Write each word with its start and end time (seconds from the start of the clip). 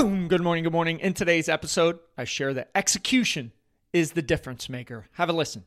Boom! 0.00 0.28
Good 0.28 0.40
morning, 0.40 0.64
good 0.64 0.72
morning. 0.72 0.98
In 1.00 1.12
today's 1.12 1.46
episode, 1.46 1.98
I 2.16 2.24
share 2.24 2.54
that 2.54 2.70
execution 2.74 3.52
is 3.92 4.12
the 4.12 4.22
difference 4.22 4.70
maker. 4.70 5.04
Have 5.12 5.28
a 5.28 5.34
listen. 5.34 5.62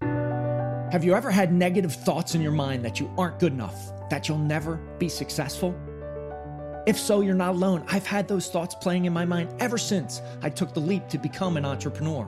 Have 0.92 1.04
you 1.04 1.14
ever 1.14 1.30
had 1.30 1.54
negative 1.54 1.94
thoughts 1.94 2.34
in 2.34 2.42
your 2.42 2.52
mind 2.52 2.84
that 2.84 3.00
you 3.00 3.14
aren't 3.16 3.38
good 3.38 3.54
enough, 3.54 4.10
that 4.10 4.28
you'll 4.28 4.40
never 4.40 4.78
be 4.98 5.08
successful? 5.08 5.76
If 6.88 6.98
so, 6.98 7.22
you're 7.22 7.36
not 7.36 7.54
alone. 7.54 7.86
I've 7.88 8.08
had 8.08 8.28
those 8.28 8.50
thoughts 8.50 8.74
playing 8.74 9.06
in 9.06 9.14
my 9.14 9.24
mind 9.24 9.54
ever 9.60 9.78
since 9.78 10.20
I 10.42 10.50
took 10.50 10.74
the 10.74 10.80
leap 10.80 11.08
to 11.10 11.20
become 11.20 11.56
an 11.56 11.64
entrepreneur. 11.64 12.28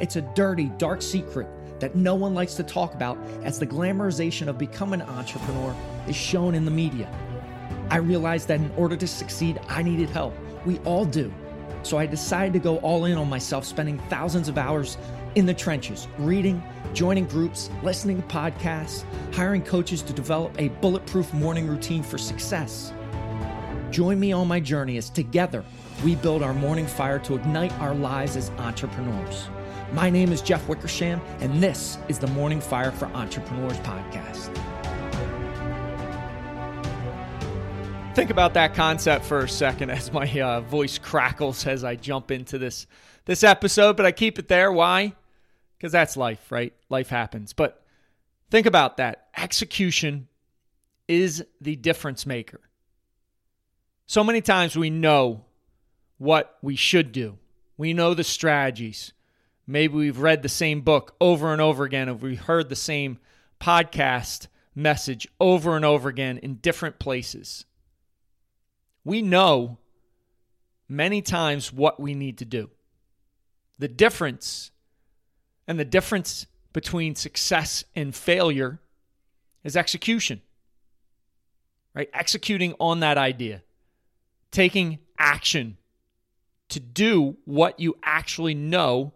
It's 0.00 0.16
a 0.16 0.22
dirty, 0.22 0.72
dark 0.78 1.02
secret 1.02 1.46
that 1.78 1.94
no 1.94 2.14
one 2.14 2.32
likes 2.32 2.54
to 2.54 2.62
talk 2.62 2.94
about 2.94 3.18
as 3.42 3.58
the 3.58 3.66
glamorization 3.66 4.48
of 4.48 4.56
becoming 4.56 5.02
an 5.02 5.08
entrepreneur 5.10 5.76
is 6.08 6.16
shown 6.16 6.54
in 6.54 6.64
the 6.64 6.70
media. 6.70 7.06
I 7.90 7.98
realized 7.98 8.48
that 8.48 8.60
in 8.60 8.70
order 8.76 8.96
to 8.96 9.06
succeed, 9.06 9.60
I 9.68 9.82
needed 9.82 10.10
help. 10.10 10.34
We 10.64 10.78
all 10.80 11.04
do. 11.04 11.32
So 11.82 11.98
I 11.98 12.06
decided 12.06 12.52
to 12.54 12.58
go 12.58 12.78
all 12.78 13.04
in 13.04 13.18
on 13.18 13.28
myself, 13.28 13.64
spending 13.64 13.98
thousands 14.08 14.48
of 14.48 14.56
hours 14.56 14.96
in 15.34 15.46
the 15.46 15.54
trenches, 15.54 16.08
reading, 16.18 16.62
joining 16.94 17.26
groups, 17.26 17.70
listening 17.82 18.22
to 18.22 18.28
podcasts, 18.28 19.04
hiring 19.34 19.62
coaches 19.62 20.02
to 20.02 20.12
develop 20.12 20.54
a 20.58 20.68
bulletproof 20.80 21.32
morning 21.34 21.66
routine 21.66 22.02
for 22.02 22.18
success. 22.18 22.92
Join 23.90 24.18
me 24.18 24.32
on 24.32 24.48
my 24.48 24.60
journey 24.60 24.96
as 24.96 25.10
together 25.10 25.64
we 26.02 26.16
build 26.16 26.42
our 26.42 26.54
morning 26.54 26.86
fire 26.86 27.18
to 27.20 27.34
ignite 27.34 27.72
our 27.80 27.94
lives 27.94 28.36
as 28.36 28.50
entrepreneurs. 28.58 29.48
My 29.92 30.10
name 30.10 30.32
is 30.32 30.42
Jeff 30.42 30.68
Wickersham, 30.68 31.20
and 31.40 31.62
this 31.62 31.98
is 32.08 32.18
the 32.18 32.26
Morning 32.28 32.60
Fire 32.60 32.90
for 32.90 33.06
Entrepreneurs 33.06 33.78
podcast. 33.78 34.73
Think 38.14 38.30
about 38.30 38.54
that 38.54 38.74
concept 38.74 39.24
for 39.24 39.40
a 39.40 39.48
second 39.48 39.90
as 39.90 40.12
my 40.12 40.40
uh, 40.40 40.60
voice 40.60 40.98
crackles 40.98 41.66
as 41.66 41.82
I 41.82 41.96
jump 41.96 42.30
into 42.30 42.58
this 42.58 42.86
this 43.24 43.42
episode, 43.42 43.96
but 43.96 44.06
I 44.06 44.12
keep 44.12 44.38
it 44.38 44.46
there. 44.46 44.70
Why? 44.70 45.14
Because 45.76 45.90
that's 45.90 46.16
life, 46.16 46.52
right? 46.52 46.72
Life 46.88 47.08
happens. 47.08 47.52
But 47.52 47.82
think 48.52 48.66
about 48.66 48.98
that. 48.98 49.26
Execution 49.36 50.28
is 51.08 51.44
the 51.60 51.74
difference 51.74 52.24
maker. 52.24 52.60
So 54.06 54.22
many 54.22 54.40
times 54.40 54.76
we 54.76 54.90
know 54.90 55.46
what 56.18 56.56
we 56.62 56.76
should 56.76 57.10
do. 57.10 57.38
We 57.76 57.94
know 57.94 58.14
the 58.14 58.22
strategies. 58.22 59.12
Maybe 59.66 59.94
we've 59.94 60.20
read 60.20 60.44
the 60.44 60.48
same 60.48 60.82
book 60.82 61.16
over 61.20 61.52
and 61.52 61.60
over 61.60 61.82
again, 61.82 62.08
or 62.08 62.14
we've 62.14 62.38
heard 62.38 62.68
the 62.68 62.76
same 62.76 63.18
podcast 63.60 64.46
message 64.72 65.26
over 65.40 65.74
and 65.74 65.84
over 65.84 66.08
again 66.08 66.38
in 66.38 66.56
different 66.56 67.00
places. 67.00 67.64
We 69.04 69.22
know 69.22 69.78
many 70.88 71.22
times 71.22 71.72
what 71.72 72.00
we 72.00 72.14
need 72.14 72.38
to 72.38 72.44
do. 72.44 72.70
The 73.78 73.88
difference 73.88 74.70
and 75.66 75.78
the 75.78 75.84
difference 75.84 76.46
between 76.72 77.14
success 77.14 77.84
and 77.94 78.14
failure 78.14 78.80
is 79.62 79.76
execution. 79.76 80.42
Right? 81.94 82.10
Executing 82.12 82.74
on 82.80 83.00
that 83.00 83.18
idea, 83.18 83.62
taking 84.50 84.98
action 85.18 85.76
to 86.70 86.80
do 86.80 87.36
what 87.44 87.78
you 87.78 87.96
actually 88.02 88.54
know 88.54 89.12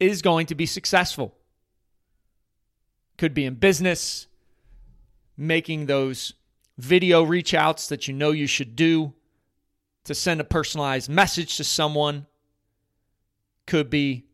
is 0.00 0.20
going 0.20 0.46
to 0.46 0.54
be 0.54 0.66
successful. 0.66 1.34
Could 3.18 3.34
be 3.34 3.44
in 3.44 3.54
business, 3.54 4.26
making 5.36 5.86
those 5.86 6.34
video 6.78 7.22
reach 7.22 7.54
outs 7.54 7.88
that 7.88 8.08
you 8.08 8.14
know 8.14 8.30
you 8.30 8.46
should 8.46 8.76
do 8.76 9.12
to 10.04 10.14
send 10.14 10.40
a 10.40 10.44
personalized 10.44 11.08
message 11.08 11.56
to 11.56 11.64
someone. 11.64 12.26
Could 13.66 13.90
be 13.90 14.26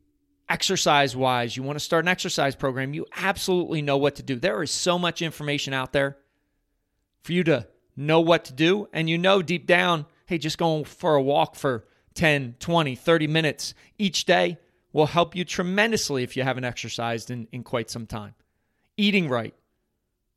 exercise 0.49 1.15
wise. 1.15 1.57
You 1.57 1.63
want 1.63 1.79
to 1.79 1.85
start 1.85 2.05
an 2.05 2.09
exercise 2.09 2.57
program. 2.57 2.95
You 2.95 3.07
absolutely 3.17 3.83
know 3.83 3.99
what 3.99 4.17
to 4.17 4.23
do. 4.23 4.37
There 4.37 4.63
is 4.63 4.71
so 4.71 4.99
much 4.99 5.21
information 5.21 5.75
out 5.75 5.93
there 5.93 6.17
for 7.23 7.33
you 7.33 7.45
to 7.45 7.67
know 7.97 8.21
what 8.21 8.47
to 8.47 8.53
do. 8.53 8.89
And 8.93 9.11
you 9.11 9.19
know 9.19 9.43
deep 9.43 9.67
down, 9.67 10.07
hey, 10.27 10.39
just 10.39 10.59
going 10.59 10.85
for 10.85 11.15
a 11.15 11.23
walk 11.23 11.57
for 11.57 11.87
10, 12.15 12.57
20, 12.59 12.97
30 12.97 13.27
minutes 13.27 13.75
each 13.99 14.25
day 14.25 14.59
will 14.93 15.07
help 15.07 15.37
you 15.37 15.45
tremendously 15.45 16.23
if 16.23 16.37
you 16.37 16.43
haven't 16.43 16.65
exercised 16.65 17.31
in, 17.31 17.47
in 17.53 17.63
quite 17.63 17.91
some 17.91 18.07
time. 18.07 18.35
Eating 18.97 19.29
right. 19.29 19.55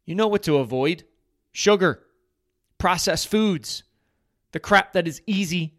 You 0.05 0.15
know 0.15 0.27
what 0.27 0.43
to 0.43 0.57
avoid 0.57 1.05
sugar, 1.51 2.01
processed 2.77 3.27
foods, 3.27 3.83
the 4.51 4.59
crap 4.59 4.93
that 4.93 5.07
is 5.07 5.21
easy 5.25 5.75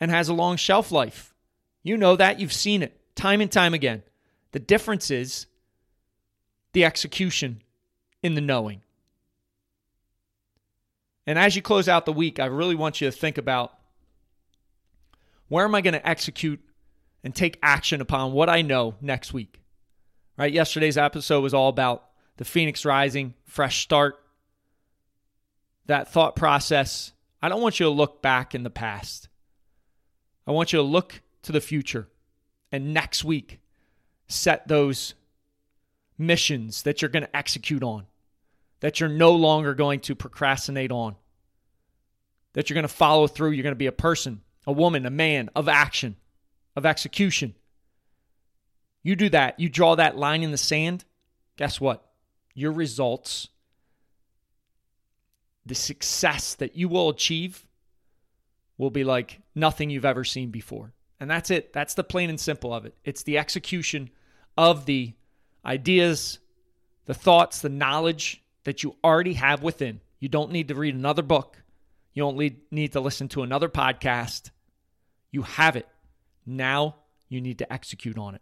and 0.00 0.10
has 0.10 0.28
a 0.28 0.34
long 0.34 0.56
shelf 0.56 0.90
life. 0.90 1.34
You 1.82 1.96
know 1.96 2.16
that. 2.16 2.40
You've 2.40 2.52
seen 2.52 2.82
it 2.82 3.00
time 3.14 3.40
and 3.40 3.50
time 3.50 3.74
again. 3.74 4.02
The 4.52 4.58
difference 4.58 5.10
is 5.10 5.46
the 6.72 6.84
execution 6.84 7.62
in 8.22 8.34
the 8.34 8.40
knowing. 8.40 8.82
And 11.26 11.38
as 11.38 11.54
you 11.54 11.62
close 11.62 11.88
out 11.88 12.06
the 12.06 12.12
week, 12.12 12.40
I 12.40 12.46
really 12.46 12.74
want 12.74 13.00
you 13.00 13.10
to 13.10 13.16
think 13.16 13.38
about 13.38 13.72
where 15.48 15.64
am 15.64 15.74
I 15.74 15.80
going 15.80 15.94
to 15.94 16.08
execute 16.08 16.60
and 17.22 17.34
take 17.34 17.58
action 17.62 18.00
upon 18.00 18.32
what 18.32 18.48
I 18.48 18.62
know 18.62 18.94
next 19.00 19.32
week? 19.32 19.60
Right? 20.36 20.52
Yesterday's 20.52 20.96
episode 20.96 21.42
was 21.42 21.54
all 21.54 21.68
about 21.68 22.04
the 22.38 22.44
Phoenix 22.44 22.84
Rising, 22.84 23.34
fresh 23.44 23.82
start, 23.82 24.21
that 25.86 26.12
thought 26.12 26.36
process. 26.36 27.12
I 27.40 27.48
don't 27.48 27.62
want 27.62 27.80
you 27.80 27.86
to 27.86 27.90
look 27.90 28.22
back 28.22 28.54
in 28.54 28.62
the 28.62 28.70
past. 28.70 29.28
I 30.46 30.52
want 30.52 30.72
you 30.72 30.78
to 30.78 30.82
look 30.82 31.22
to 31.42 31.52
the 31.52 31.60
future 31.60 32.08
and 32.70 32.94
next 32.94 33.24
week 33.24 33.60
set 34.28 34.66
those 34.68 35.14
missions 36.16 36.82
that 36.82 37.02
you're 37.02 37.10
going 37.10 37.24
to 37.24 37.36
execute 37.36 37.82
on, 37.82 38.06
that 38.80 39.00
you're 39.00 39.08
no 39.08 39.32
longer 39.32 39.74
going 39.74 40.00
to 40.00 40.14
procrastinate 40.14 40.92
on, 40.92 41.16
that 42.54 42.68
you're 42.68 42.74
going 42.74 42.82
to 42.82 42.88
follow 42.88 43.26
through. 43.26 43.50
You're 43.50 43.62
going 43.62 43.72
to 43.72 43.76
be 43.76 43.86
a 43.86 43.92
person, 43.92 44.40
a 44.66 44.72
woman, 44.72 45.06
a 45.06 45.10
man 45.10 45.50
of 45.54 45.68
action, 45.68 46.16
of 46.76 46.86
execution. 46.86 47.54
You 49.02 49.16
do 49.16 49.28
that, 49.30 49.58
you 49.58 49.68
draw 49.68 49.96
that 49.96 50.16
line 50.16 50.42
in 50.42 50.52
the 50.52 50.56
sand, 50.56 51.04
guess 51.56 51.80
what? 51.80 52.06
Your 52.54 52.72
results 52.72 53.48
the 55.64 55.74
success 55.74 56.54
that 56.54 56.76
you 56.76 56.88
will 56.88 57.08
achieve 57.08 57.66
will 58.78 58.90
be 58.90 59.04
like 59.04 59.40
nothing 59.54 59.90
you've 59.90 60.04
ever 60.04 60.24
seen 60.24 60.50
before. 60.50 60.92
And 61.20 61.30
that's 61.30 61.50
it. 61.50 61.72
That's 61.72 61.94
the 61.94 62.04
plain 62.04 62.30
and 62.30 62.40
simple 62.40 62.74
of 62.74 62.84
it. 62.84 62.94
It's 63.04 63.22
the 63.22 63.38
execution 63.38 64.10
of 64.58 64.86
the 64.86 65.14
ideas, 65.64 66.40
the 67.06 67.14
thoughts, 67.14 67.60
the 67.60 67.68
knowledge 67.68 68.42
that 68.64 68.82
you 68.82 68.96
already 69.04 69.34
have 69.34 69.62
within. 69.62 70.00
You 70.18 70.28
don't 70.28 70.50
need 70.50 70.68
to 70.68 70.74
read 70.74 70.94
another 70.94 71.22
book. 71.22 71.62
You 72.12 72.24
don't 72.24 72.36
need 72.70 72.92
to 72.92 73.00
listen 73.00 73.28
to 73.28 73.42
another 73.42 73.68
podcast. 73.68 74.50
You 75.30 75.42
have 75.42 75.76
it. 75.76 75.88
Now 76.44 76.96
you 77.28 77.40
need 77.40 77.58
to 77.58 77.72
execute 77.72 78.18
on 78.18 78.34
it. 78.34 78.41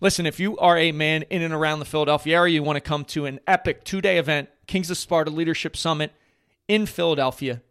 Listen, 0.00 0.26
if 0.26 0.38
you 0.38 0.56
are 0.58 0.78
a 0.78 0.92
man 0.92 1.22
in 1.24 1.42
and 1.42 1.52
around 1.52 1.80
the 1.80 1.84
Philadelphia 1.84 2.36
area, 2.36 2.54
you 2.54 2.62
want 2.62 2.76
to 2.76 2.80
come 2.80 3.04
to 3.06 3.26
an 3.26 3.40
epic 3.46 3.84
two 3.84 4.00
day 4.00 4.18
event, 4.18 4.48
Kings 4.66 4.90
of 4.90 4.96
Sparta 4.96 5.30
Leadership 5.30 5.76
Summit 5.76 6.12
in 6.68 6.86
Philadelphia, 6.86 7.62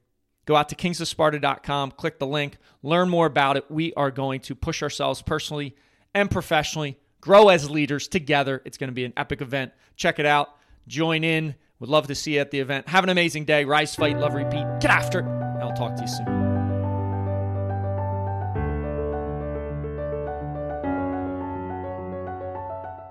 go 0.46 0.56
out 0.56 0.68
to 0.70 0.76
kingsofsparta.com, 0.76 1.92
click 1.92 2.20
the 2.20 2.28
link, 2.28 2.58
learn 2.84 3.10
more 3.10 3.28
about 3.28 3.56
it. 3.56 3.70
We 3.70 3.94
are 3.94 4.12
going 4.12 4.42
to 4.42 4.56
push 4.56 4.84
ourselves 4.84 5.22
personally 5.22 5.76
and 6.14 6.30
professionally, 6.30 6.98
grow 7.22 7.48
as 7.48 7.70
leaders 7.70 8.08
together. 8.08 8.62
It's 8.66 8.78
going 8.78 8.90
to 8.90 8.96
be 8.96 9.06
an 9.06 9.14
epic 9.16 9.42
event. 9.42 9.72
Check 9.96 10.20
it 10.20 10.26
out. 10.26 10.50
Join 10.88 11.24
in. 11.24 11.56
Would 11.80 11.90
love 11.90 12.08
to 12.08 12.16
see 12.16 12.36
you 12.36 12.40
at 12.40 12.52
the 12.52 12.60
event. 12.60 12.90
Have 12.90 13.04
an 13.04 13.10
amazing 13.10 13.46
day. 13.46 13.64
Rise, 13.64 13.96
fight, 13.96 14.18
love, 14.18 14.34
repeat. 14.34 14.66
Get 14.82 14.92
after 14.92 15.20
it. 15.20 15.62
I'll 15.62 15.74
talk 15.74 15.96
to 15.96 16.02
you 16.02 16.08
soon. 16.08 16.57